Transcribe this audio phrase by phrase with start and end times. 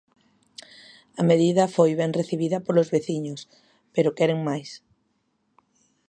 [1.21, 3.41] A medida foi ben recibida polos veciños,
[3.93, 4.69] pero queren máis.